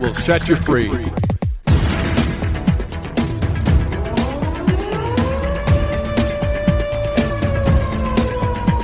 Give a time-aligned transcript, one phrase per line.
[0.00, 0.88] will set you free.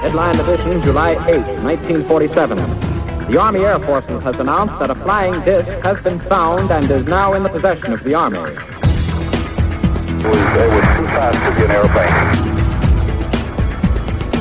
[0.01, 2.57] Headline Edition, July 8, 1947.
[3.31, 7.07] The Army Air Forces has announced that a flying disc has been found and is
[7.07, 8.39] now in the possession of the Army.
[8.39, 8.47] It
[10.27, 12.54] was, it was too fast to be an airplane.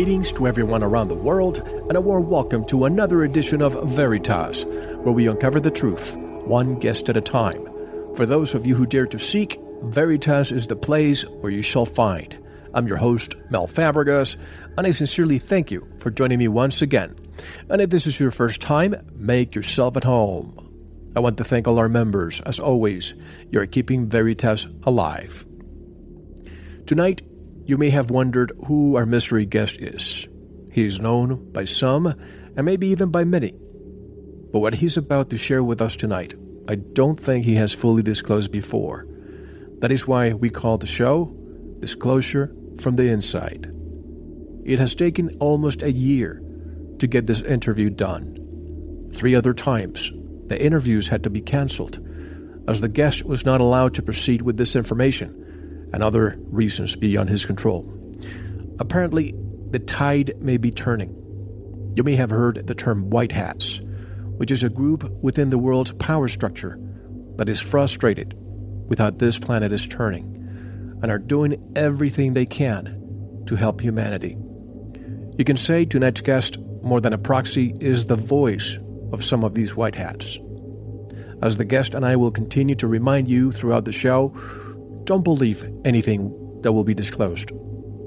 [0.00, 4.64] Greetings to everyone around the world, and a warm welcome to another edition of Veritas,
[4.64, 7.62] where we uncover the truth, one guest at a time.
[8.14, 11.84] For those of you who dare to seek, Veritas is the place where you shall
[11.84, 12.34] find.
[12.72, 14.36] I'm your host, Mel Fabregas,
[14.78, 17.14] and I sincerely thank you for joining me once again.
[17.68, 21.12] And if this is your first time, make yourself at home.
[21.14, 22.40] I want to thank all our members.
[22.46, 23.12] As always,
[23.50, 25.44] you're keeping Veritas alive.
[26.86, 27.20] Tonight,
[27.70, 30.26] you may have wondered who our mystery guest is.
[30.72, 32.06] He is known by some,
[32.56, 33.52] and maybe even by many.
[34.52, 36.34] But what he's about to share with us tonight,
[36.68, 39.06] I don't think he has fully disclosed before.
[39.78, 41.32] That is why we call the show
[41.78, 43.72] Disclosure from the Inside.
[44.64, 46.42] It has taken almost a year
[46.98, 49.10] to get this interview done.
[49.14, 50.10] Three other times,
[50.46, 52.04] the interviews had to be cancelled,
[52.66, 55.39] as the guest was not allowed to proceed with this information
[55.92, 57.90] and other reasons beyond his control.
[58.78, 59.34] Apparently,
[59.70, 61.14] the tide may be turning.
[61.96, 63.80] You may have heard the term white hats,
[64.36, 66.78] which is a group within the world's power structure
[67.36, 68.34] that is frustrated
[68.88, 70.36] with how this planet is turning
[71.02, 74.36] and are doing everything they can to help humanity.
[75.38, 78.76] You can say tonight's guest, more than a proxy, is the voice
[79.12, 80.38] of some of these white hats.
[81.42, 84.34] As the guest and I will continue to remind you throughout the show,
[85.10, 86.30] don't believe anything
[86.62, 87.50] that will be disclosed.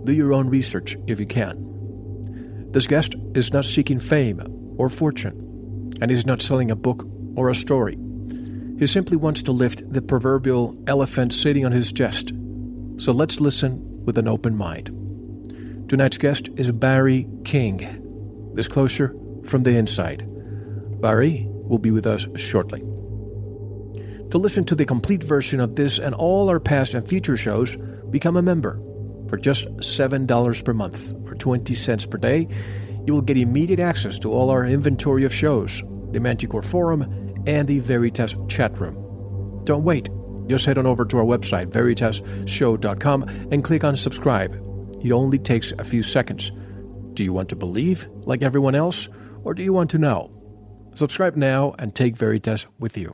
[0.05, 2.71] Do your own research if you can.
[2.71, 4.41] This guest is not seeking fame
[4.77, 7.05] or fortune, and is not selling a book
[7.35, 7.97] or a story.
[8.79, 12.31] He simply wants to lift the proverbial elephant sitting on his chest.
[12.95, 14.87] So let's listen with an open mind.
[15.89, 18.53] Tonight's guest is Barry King.
[18.55, 19.13] Disclosure
[19.43, 20.25] from the inside.
[21.01, 22.81] Barry will be with us shortly.
[24.33, 27.77] To listen to the complete version of this and all our past and future shows,
[28.09, 28.81] become a member.
[29.29, 32.47] For just $7 per month or 20 cents per day,
[33.05, 35.83] you will get immediate access to all our inventory of shows,
[36.13, 37.03] the Manticore Forum,
[37.45, 38.95] and the Veritas chat room.
[39.65, 40.09] Don't wait.
[40.47, 44.55] Just head on over to our website, veritasshow.com, and click on subscribe.
[45.03, 46.51] It only takes a few seconds.
[47.13, 49.09] Do you want to believe like everyone else,
[49.43, 50.31] or do you want to know?
[50.95, 53.13] Subscribe now and take Veritas with you.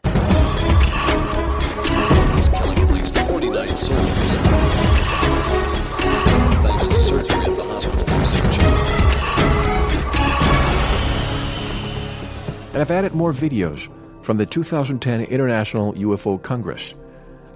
[12.80, 13.90] And I've added more videos
[14.24, 16.96] from the 2010 International UFO Congress.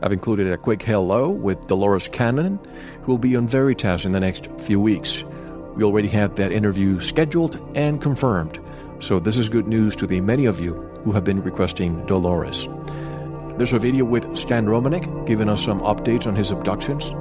[0.01, 2.59] I've included a quick hello with Dolores Cannon,
[3.03, 5.23] who will be on Veritas in the next few weeks.
[5.77, 8.59] We already have that interview scheduled and confirmed,
[8.99, 10.73] so this is good news to the many of you
[11.05, 12.67] who have been requesting Dolores.
[13.57, 17.11] There's a video with Stan Romanek giving us some updates on his abductions,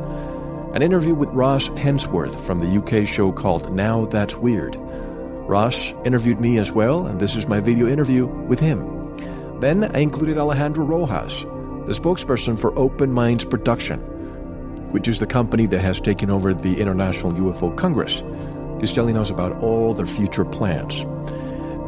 [0.75, 4.77] an interview with Ross Hemsworth from the UK show called Now That's Weird.
[5.47, 9.59] Ross interviewed me as well, and this is my video interview with him.
[9.61, 14.01] Then I included Alejandro Rojas, the spokesperson for Open Minds Production,
[14.93, 18.23] which is the company that has taken over the International UFO Congress.
[18.81, 21.03] He's telling us about all their future plans.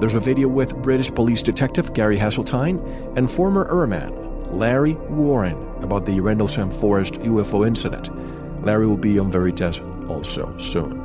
[0.01, 4.13] There's a video with British police detective Gary Heseltine and former airman
[4.47, 8.11] Larry Warren about the Rendlesham Forest UFO incident.
[8.65, 11.04] Larry will be on Veritas also soon.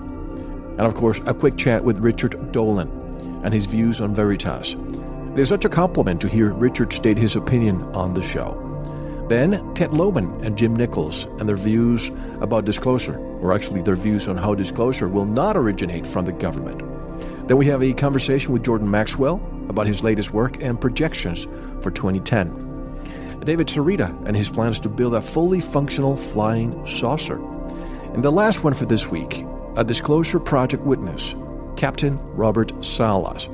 [0.79, 2.87] And of course, a quick chat with Richard Dolan
[3.43, 4.77] and his views on Veritas.
[5.33, 8.65] It is such a compliment to hear Richard state his opinion on the show.
[9.27, 12.09] Then, Ted Lohman and Jim Nichols and their views
[12.39, 16.79] about disclosure, or actually their views on how disclosure will not originate from the government.
[17.49, 21.43] Then we have a conversation with Jordan Maxwell about his latest work and projections
[21.81, 23.41] for 2010.
[23.43, 27.35] David Sereda and his plans to build a fully functional flying saucer.
[28.13, 29.43] And the last one for this week,
[29.75, 31.35] a disclosure project witness,
[31.75, 33.45] Captain Robert Salas,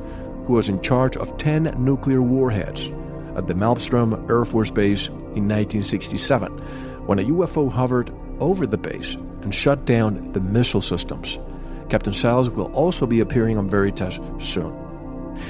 [0.45, 2.89] who was in charge of 10 nuclear warheads
[3.35, 6.51] at the Malmstrom Air Force Base in 1967
[7.05, 11.39] when a UFO hovered over the base and shut down the missile systems.
[11.89, 14.73] Captain Salas will also be appearing on Veritas soon.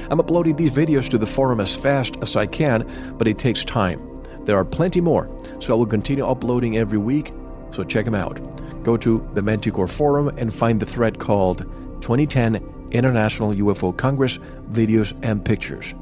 [0.10, 3.64] I'm uploading these videos to the forum as fast as I can, but it takes
[3.64, 4.02] time.
[4.44, 5.30] There are plenty more,
[5.60, 7.34] so I will continue uploading every week,
[7.72, 8.40] so check them out.
[8.86, 11.66] Go to the Manticore forum and find the thread called
[12.02, 14.38] 2010 International UFO Congress
[14.70, 15.96] Videos and Pictures.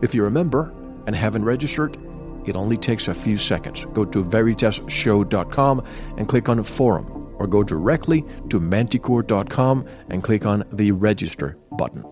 [0.00, 0.72] If you remember
[1.06, 1.98] and haven't registered,
[2.46, 3.84] it only takes a few seconds.
[3.92, 5.84] Go to veritasshow.com
[6.16, 12.02] and click on Forum, or go directly to manticore.com and click on the Register button.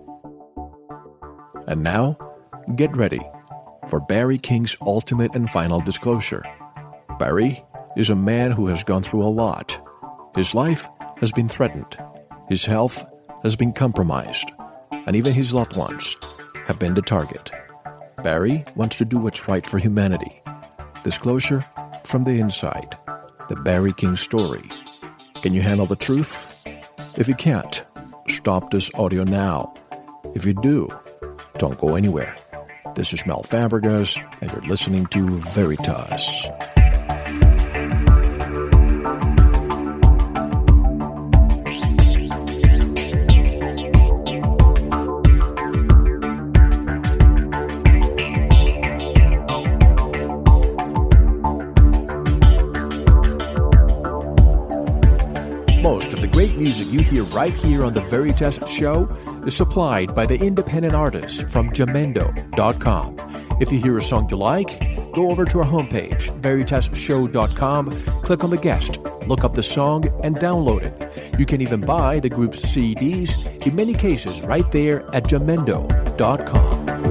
[1.67, 2.19] And now,
[2.77, 3.23] get ready
[3.89, 6.43] for Barry King's ultimate and final disclosure.
[7.19, 7.65] Barry
[7.97, 9.81] is a man who has gone through a lot.
[10.35, 10.87] His life
[11.19, 11.97] has been threatened,
[12.49, 13.05] his health
[13.43, 14.51] has been compromised,
[15.07, 16.17] and even his loved ones
[16.67, 17.51] have been the target.
[18.23, 20.43] Barry wants to do what's right for humanity.
[21.03, 21.65] Disclosure
[22.05, 22.97] from the inside.
[23.49, 24.69] The Barry King story.
[25.43, 26.55] Can you handle the truth?
[27.17, 27.83] If you can't,
[28.29, 29.75] stop this audio now.
[30.35, 30.89] If you do,
[31.59, 32.37] don't go anywhere.
[32.95, 36.47] This is Mel Fabregas, and you're listening to Veritas.
[56.61, 59.09] Music you hear right here on the Veritas Show
[59.47, 63.17] is supplied by the independent artists from Jamendo.com.
[63.61, 64.79] If you hear a song you like,
[65.13, 67.91] go over to our homepage, veritasshow.com,
[68.23, 71.39] click on the guest, look up the song, and download it.
[71.39, 73.35] You can even buy the group's CDs,
[73.67, 77.10] in many cases, right there at Jamendo.com.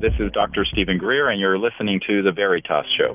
[0.00, 0.64] This is Dr.
[0.64, 3.12] Stephen Greer, and you're listening to The Veritas Show.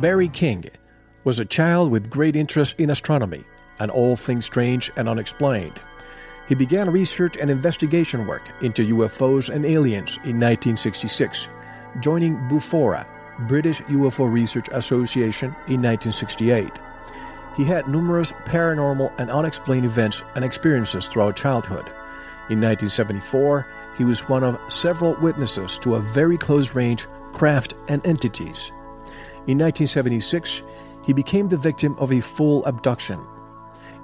[0.00, 0.64] Barry King
[1.22, 3.44] was a child with great interest in astronomy
[3.78, 5.78] and all things strange and unexplained.
[6.48, 11.46] He began research and investigation work into UFOs and aliens in 1966,
[12.00, 13.06] joining BUFORA,
[13.46, 16.68] British UFO Research Association, in 1968.
[17.56, 21.86] He had numerous paranormal and unexplained events and experiences throughout childhood.
[22.50, 28.06] In 1974, he was one of several witnesses to a very close range craft and
[28.06, 28.70] entities.
[29.46, 30.62] In 1976,
[31.04, 33.20] he became the victim of a full abduction.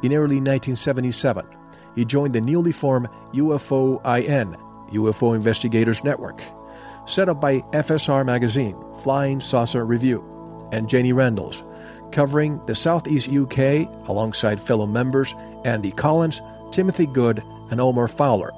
[0.02, 1.46] In early 1977,
[1.94, 4.56] he joined the newly formed UFOIN,
[4.92, 6.40] UFO Investigators Network,
[7.06, 10.24] set up by FSR magazine, Flying Saucer Review,
[10.72, 11.62] and Jenny Randles,
[12.12, 16.40] covering the Southeast UK alongside fellow members Andy Collins,
[16.70, 18.50] Timothy Good, and Omar Fowler.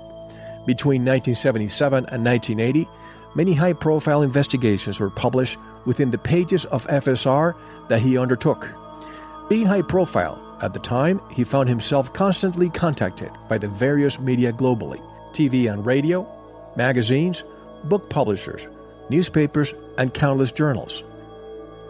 [0.66, 2.88] Between 1977 and 1980,
[3.34, 7.54] many high profile investigations were published within the pages of FSR
[7.88, 8.70] that he undertook.
[9.48, 14.52] Being high profile, at the time, he found himself constantly contacted by the various media
[14.52, 16.26] globally TV and radio,
[16.76, 17.42] magazines,
[17.84, 18.66] book publishers,
[19.10, 21.02] newspapers, and countless journals.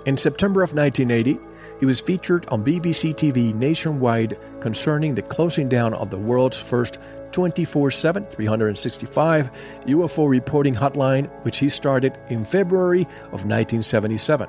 [0.06, 1.38] In September of 1980,
[1.80, 6.98] he was featured on BBC TV nationwide concerning the closing down of the world's first
[7.32, 9.50] 24 7, 365
[9.86, 13.02] UFO reporting hotline, which he started in February
[13.32, 14.48] of 1977.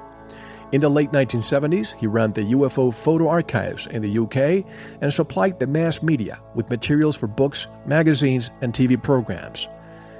[0.72, 4.65] In the late 1970s, he ran the UFO photo archives in the UK
[5.01, 9.67] and supplied the mass media with materials for books, magazines, and TV programs.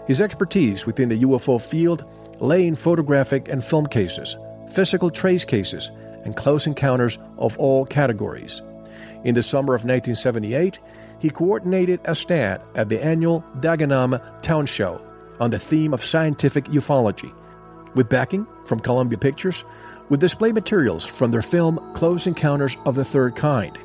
[0.08, 2.06] His expertise within the UFO field
[2.40, 4.38] lay in photographic and film cases,
[4.72, 5.92] physical trace cases,
[6.26, 8.62] and close encounters of all categories.
[9.24, 10.80] In the summer of 1978,
[11.20, 15.02] he coordinated a stand at the annual Dagenham Town Show
[15.40, 17.32] on the theme of scientific ufology.
[17.96, 19.64] With backing from Columbia Pictures,
[20.10, 23.78] with display materials from their film Close Encounters of the Third Kind.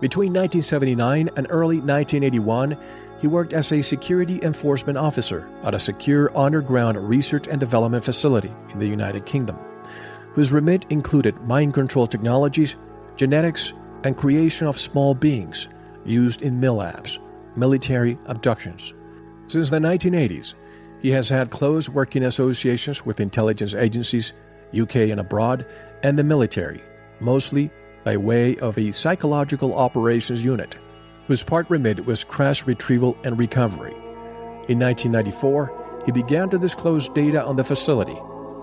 [0.00, 2.76] Between 1979 and early 1981,
[3.20, 8.52] he worked as a security enforcement officer at a secure underground research and development facility
[8.72, 9.56] in the United Kingdom,
[10.34, 12.76] whose remit included mind control technologies,
[13.16, 13.72] genetics,
[14.04, 15.68] and creation of small beings
[16.04, 17.18] used in MILABs,
[17.56, 18.94] military abductions.
[19.46, 20.54] Since the 1980s,
[21.00, 24.32] he has had close working associations with intelligence agencies,
[24.78, 25.66] UK and abroad,
[26.02, 26.82] and the military,
[27.20, 27.70] mostly
[28.04, 30.76] by way of a psychological operations unit,
[31.26, 33.92] whose part remit was crash retrieval and recovery.
[34.68, 38.16] In 1994, he began to disclose data on the facility,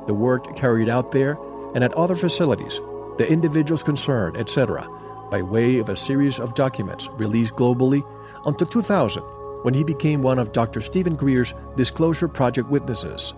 [0.07, 1.37] the work carried out there,
[1.73, 2.79] and at other facilities,
[3.17, 4.87] the individuals concerned, etc.,
[5.29, 8.03] by way of a series of documents released globally
[8.45, 9.21] until 2000,
[9.63, 10.81] when he became one of Dr.
[10.81, 13.33] Stephen Greer's Disclosure Project witnesses.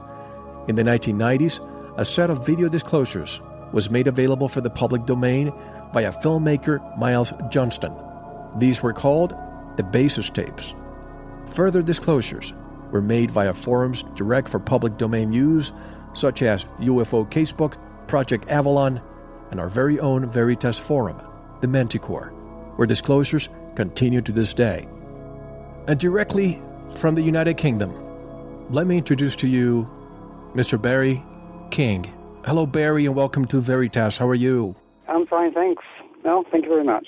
[0.68, 1.60] In the 1990s,
[1.98, 3.42] a set of video disclosures
[3.74, 5.52] was made available for the public domain
[5.94, 7.94] by a filmmaker, Miles Johnston.
[8.58, 9.34] These were called
[9.78, 10.76] the Basis Tapes.
[11.48, 12.54] Further disclosures
[12.92, 15.72] were made via forums direct for public domain use,
[16.14, 19.02] such as UFO Casebook, Project Avalon,
[19.52, 21.22] and our very own Veritas Forum,
[21.62, 22.28] the Manticore,
[22.76, 24.88] where disclosures continue to this day.
[25.88, 26.62] And directly
[26.96, 27.94] from the United Kingdom,
[28.70, 29.90] let me introduce to you
[30.56, 30.82] Mr.
[30.82, 31.24] Barry
[31.70, 32.12] King.
[32.46, 34.18] Hello, Barry, and welcome to Veritas.
[34.18, 34.76] How are you?
[35.08, 35.84] I'm fine, thanks.
[36.24, 37.08] No, thank you very much.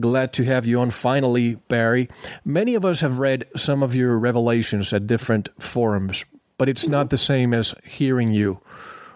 [0.00, 2.08] Glad to have you on finally, Barry.
[2.44, 6.24] Many of us have read some of your revelations at different forums,
[6.56, 7.10] but it's not mm-hmm.
[7.10, 8.60] the same as hearing you.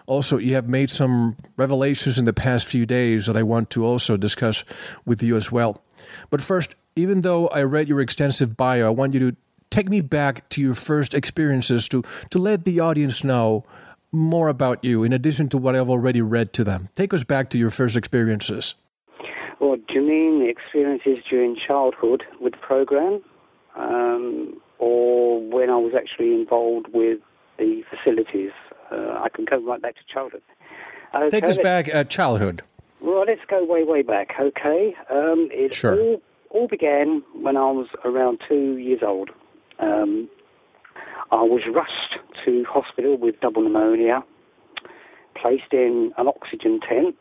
[0.07, 3.85] Also, you have made some revelations in the past few days that I want to
[3.85, 4.63] also discuss
[5.05, 5.83] with you as well.
[6.29, 9.35] But first, even though I read your extensive bio, I want you to
[9.69, 13.65] take me back to your first experiences to, to let the audience know
[14.13, 16.87] more about you in addition to what I've already read to them.
[16.95, 18.75] Take us back to your first experiences.
[19.59, 23.21] Well, do you mean the experiences during childhood with the program?
[23.75, 27.19] Um, or when I was actually involved with
[27.57, 28.51] the facilities
[28.91, 30.41] uh, I can go right back to childhood.
[31.15, 32.63] Okay, Take us back at childhood.
[33.01, 34.31] Well, let's go way, way back.
[34.39, 35.99] Okay, um, it sure.
[35.99, 39.29] all, all began when I was around two years old.
[39.79, 40.29] Um,
[41.31, 44.23] I was rushed to hospital with double pneumonia,
[45.39, 47.15] placed in an oxygen tent,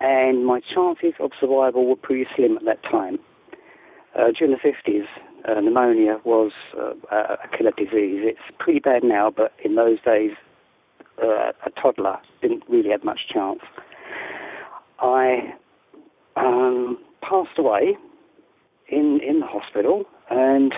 [0.00, 3.18] and my chances of survival were pretty slim at that time.
[4.18, 5.04] Uh, during the 50s,
[5.48, 8.22] uh, pneumonia was uh, a killer disease.
[8.24, 10.32] It's pretty bad now, but in those days,
[11.22, 13.60] uh, a toddler didn't really have much chance.
[15.00, 15.54] I
[16.36, 17.96] um, passed away
[18.88, 20.72] in in the hospital, and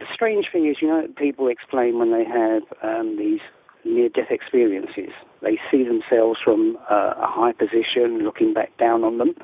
[0.00, 3.40] the strange thing is, you know, people explain when they have um, these
[3.84, 9.34] near-death experiences, they see themselves from uh, a high position, looking back down on them.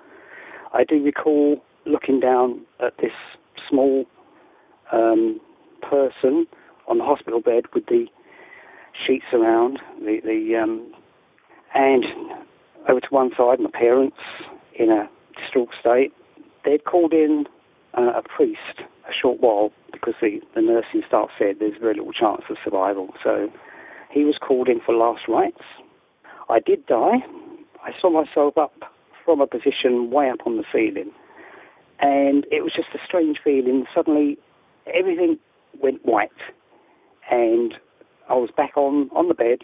[0.73, 3.13] I do recall looking down at this
[3.69, 4.07] small
[4.93, 5.41] um,
[5.83, 6.47] person
[6.89, 8.07] on the hospital bed with the
[9.07, 10.93] sheets around the the um,
[11.75, 12.05] and
[12.89, 14.17] over to one side, my parents
[14.79, 16.13] in a distraught state.
[16.65, 17.47] They'd called in
[17.97, 22.13] uh, a priest a short while because the, the nursing staff said there's very little
[22.13, 23.11] chance of survival.
[23.23, 23.49] So
[24.11, 25.63] he was called in for last rites.
[26.49, 27.19] I did die.
[27.83, 28.73] I saw myself up
[29.25, 31.13] from a position way up on the ceiling.
[32.01, 33.85] And it was just a strange feeling.
[33.95, 34.39] Suddenly,
[34.93, 35.39] everything
[35.81, 36.31] went white.
[37.31, 37.75] And
[38.31, 39.59] I was back on, on the bed,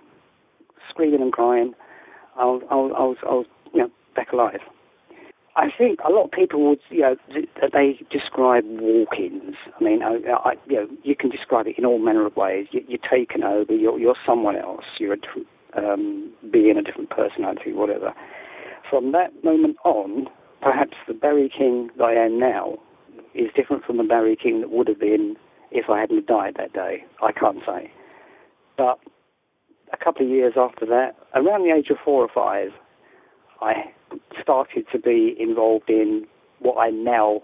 [0.90, 1.72] screaming and crying.
[2.36, 4.60] I was, I was, I was, I was you know, back alive.
[5.56, 7.16] I think a lot of people would, you know,
[7.72, 9.54] they describe walk-ins.
[9.80, 12.66] I mean, I, I, you know, you can describe it in all manner of ways.
[12.72, 13.72] You, you're taken over.
[13.74, 14.84] You're, you're someone else.
[15.00, 18.12] You're a different um, being, a different personality, whatever.
[18.90, 20.26] From that moment on,
[20.60, 22.74] perhaps the Barry King that I am now
[23.34, 25.36] is different from the Barry King that would have been
[25.70, 27.04] if I hadn't died that day.
[27.22, 27.90] I can't say.
[28.76, 28.98] But
[29.92, 32.70] a couple of years after that, around the age of four or five,
[33.60, 33.92] I
[34.42, 36.26] started to be involved in
[36.60, 37.42] what I now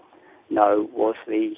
[0.49, 1.53] know was the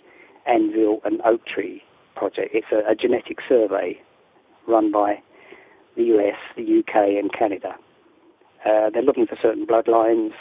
[0.48, 1.82] Anvil and Oak Tree
[2.16, 2.52] project.
[2.54, 4.00] It's a, a genetic survey
[4.68, 5.22] run by
[5.96, 7.76] the US, the UK, and Canada.
[8.66, 10.32] Uh, they're looking for certain bloodlines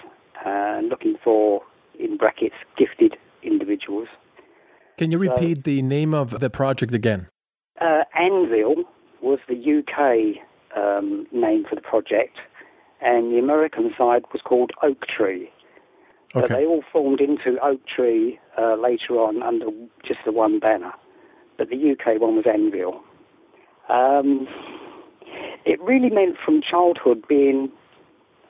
[0.44, 1.62] and looking for,
[1.98, 4.08] in brackets, gifted individuals.
[4.96, 7.28] Can you repeat so, the name of the project again?
[7.80, 8.84] Uh, Anvil
[9.24, 10.36] was the UK
[10.76, 12.36] um, name for the project,
[13.00, 15.50] and the American side was called Oak Tree.
[16.34, 16.48] Okay.
[16.48, 19.66] But they all formed into Oak Tree uh, later on under
[20.06, 20.92] just the one banner.
[21.56, 23.02] But the UK one was Anvil.
[23.88, 24.48] Um,
[25.64, 27.70] it really meant from childhood being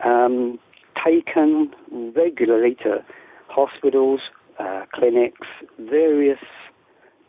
[0.04, 0.58] um,
[1.04, 1.72] taken
[2.16, 3.04] regularly to
[3.48, 4.20] hospitals,
[4.58, 5.46] uh, clinics,
[5.78, 6.38] various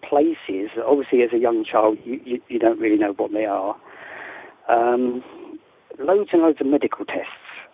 [0.10, 0.72] places.
[0.86, 3.76] Obviously, as a young child, you, you, you don't really know what they are.
[4.70, 5.24] Um,
[6.00, 7.30] loads and loads of medical tests.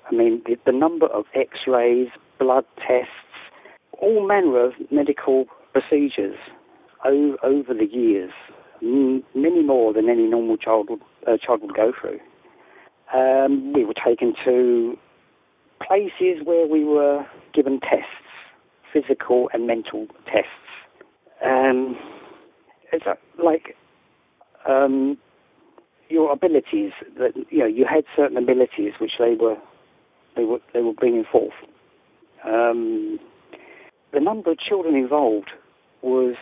[0.09, 2.07] I mean, the, the number of X-rays,
[2.39, 3.11] blood tests,
[4.01, 6.38] all manner of medical procedures
[7.05, 8.31] over the years,
[8.81, 12.19] m- many more than any normal child would, uh, child would go through.
[13.13, 14.97] Um, we were taken to
[15.85, 18.05] places where we were given tests,
[18.93, 20.47] physical and mental tests.
[21.43, 21.97] Um,
[22.91, 23.05] it's
[23.43, 23.75] like
[24.67, 25.17] um,
[26.10, 29.57] your abilities that you know you had certain abilities which they were
[30.36, 31.53] they were they were bringing forth.
[32.45, 33.19] Um,
[34.13, 35.51] the number of children involved
[36.01, 36.36] was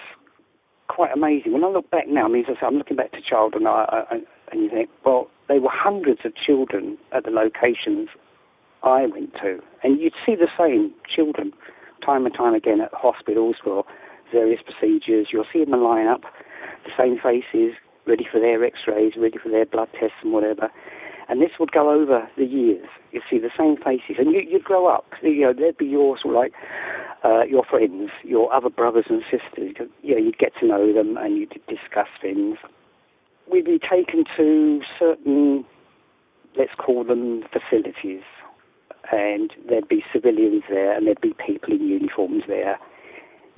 [0.87, 1.53] quite amazing.
[1.53, 3.67] When I look back now, I mean, as I I'm looking back to childhood, and
[3.67, 4.15] I, I,
[4.51, 8.09] and you think, well, there were hundreds of children at the locations
[8.81, 11.53] I went to, and you'd see the same children
[12.03, 13.85] time and time again at hospitals for
[14.31, 15.27] various procedures.
[15.31, 16.21] You'll see them line up,
[16.85, 20.69] the same faces, ready for their x-rays, ready for their blood tests and whatever.
[21.29, 22.87] And this would go over the years.
[23.11, 25.05] You'd see the same faces, and you, would grow up.
[25.21, 26.53] You know, they'd be your sort of like
[27.23, 29.75] uh, your friends, your other brothers and sisters.
[30.01, 32.57] You know, you'd get to know them, and you'd discuss things.
[33.51, 35.65] We'd be taken to certain,
[36.57, 38.23] let's call them facilities,
[39.11, 42.79] and there'd be civilians there, and there'd be people in uniforms there.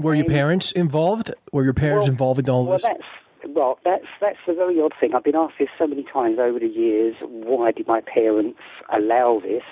[0.02, 1.32] Were your parents involved?
[1.52, 2.84] Were your parents well, involved in all well, this?
[2.84, 5.14] That's, well, that's that's the very odd thing.
[5.16, 7.16] I've been asked this so many times over the years.
[7.22, 8.60] Why did my parents
[8.94, 9.64] allow this?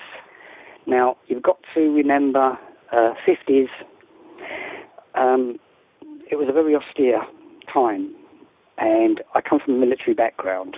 [0.86, 2.58] Now you've got to remember,
[2.92, 3.68] uh, fifties.
[5.14, 5.58] Um,
[6.30, 7.22] it was a very austere
[7.72, 8.14] time,
[8.78, 10.76] and I come from a military background.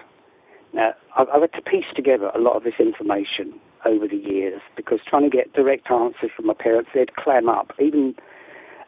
[0.72, 4.60] Now I've, I've had to piece together a lot of this information over the years
[4.76, 8.14] because trying to get direct answers from my parents, they'd clam up even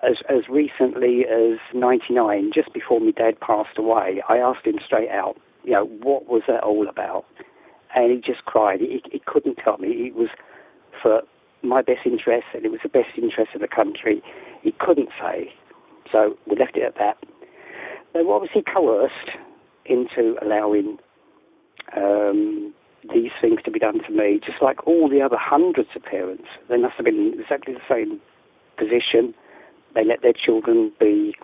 [0.04, 5.10] as as recently as '99, just before my dad passed away, I asked him straight
[5.10, 7.24] out, you know, what was that all about?
[7.94, 8.80] And he just cried.
[8.80, 9.88] He, he couldn't tell me.
[9.88, 10.28] It was
[11.02, 11.22] for
[11.62, 14.22] my best interest, and it was the best interest of the country.
[14.62, 15.52] He couldn't say,
[16.10, 17.16] so we left it at that.
[18.12, 19.30] They were obviously coerced
[19.86, 20.98] into allowing
[21.96, 22.74] um,
[23.12, 26.44] these things to be done to me, just like all the other hundreds of parents.
[26.68, 28.20] They must have been in exactly the same
[28.76, 29.34] position
[29.94, 31.34] they let their children be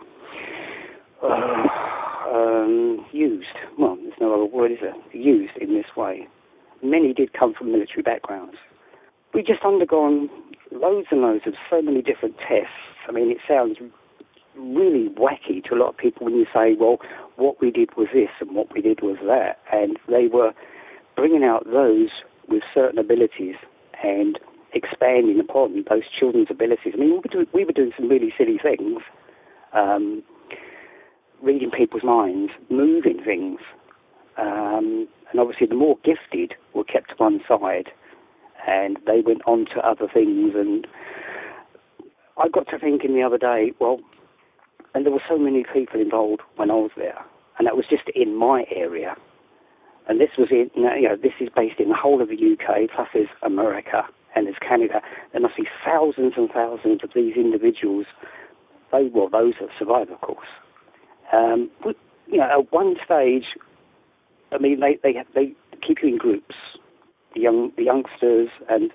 [1.22, 1.66] uh,
[2.32, 3.46] um, used.
[3.78, 4.94] Well, there's no other word, is there?
[5.12, 6.26] Used in this way.
[6.82, 8.56] Many did come from military backgrounds.
[9.34, 10.28] We've just undergone
[10.72, 12.72] loads and loads of so many different tests.
[13.08, 13.78] I mean, it sounds
[14.56, 16.98] really wacky to a lot of people when you say, well,
[17.36, 19.58] what we did was this and what we did was that.
[19.72, 20.52] And they were
[21.16, 22.08] bringing out those
[22.48, 23.56] with certain abilities
[24.02, 24.38] and
[24.74, 26.92] expanding upon those children's abilities.
[26.94, 29.02] I mean, we were, doing, we were doing some really silly things,
[29.72, 30.22] um,
[31.42, 33.61] reading people's minds, moving things,
[34.38, 37.90] um, and obviously the more gifted were kept to one side,
[38.66, 40.52] and they went on to other things.
[40.54, 40.87] And
[42.37, 44.00] I got to thinking the other day, well,
[44.94, 47.18] and there were so many people involved when I was there,
[47.59, 49.16] and that was just in my area.
[50.09, 52.90] And this was in, you know, this is based in the whole of the UK,
[52.94, 54.02] plus there's America
[54.34, 55.00] and there's Canada,
[55.32, 58.06] there must be thousands and thousands of these individuals.
[58.92, 60.48] They, well, those that survive, of course.
[61.32, 63.44] Um, but, you know, at one stage,
[64.52, 65.54] I mean, they, they, they
[65.86, 66.54] keep you in groups,
[67.34, 68.90] the young, the youngsters, and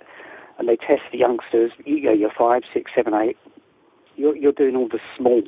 [0.58, 1.72] and they test the youngsters.
[1.86, 3.38] You know, you're five, six, seven, eight.
[4.16, 5.42] You're, you're doing all the small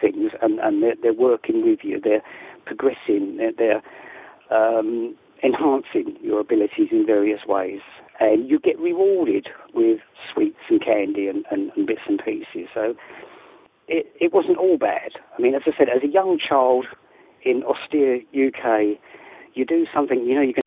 [0.00, 2.00] things, and, and they're, they're working with you.
[2.02, 2.22] They're
[2.66, 3.36] progressing.
[3.36, 3.82] They're, they're
[4.50, 7.80] um, enhancing your abilities in various ways
[8.22, 9.98] and you get rewarded with
[10.32, 12.68] sweets and candy and, and, and bits and pieces.
[12.72, 12.94] So
[13.88, 15.12] it, it wasn't all bad.
[15.36, 16.86] I mean, as I said, as a young child
[17.44, 18.98] in austere UK,
[19.54, 20.62] you do something, you know, you can.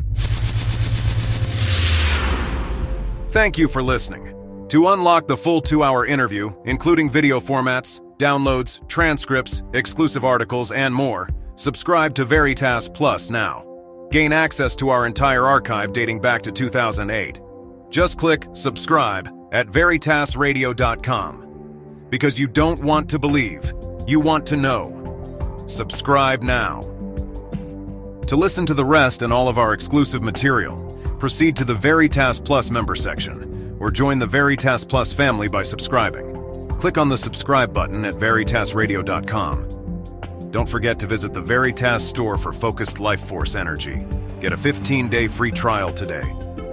[3.27, 4.33] Thank you for listening.
[4.69, 10.93] To unlock the full two hour interview, including video formats, downloads, transcripts, exclusive articles, and
[10.93, 13.63] more, subscribe to Veritas Plus now.
[14.11, 17.41] Gain access to our entire archive dating back to 2008.
[17.95, 22.08] Just click subscribe at veritasradio.com.
[22.10, 23.71] Because you don't want to believe,
[24.05, 25.63] you want to know.
[25.67, 26.81] Subscribe now.
[28.27, 32.38] To listen to the rest and all of our exclusive material, proceed to the Veritas
[32.38, 36.67] Plus member section or join the Veritas Plus family by subscribing.
[36.77, 40.51] Click on the subscribe button at veritasradio.com.
[40.51, 44.05] Don't forget to visit the Veritas store for focused life force energy.
[44.41, 46.29] Get a 15 day free trial today